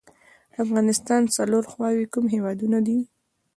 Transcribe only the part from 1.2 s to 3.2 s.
څلور خواوې کوم هیوادونه دي؟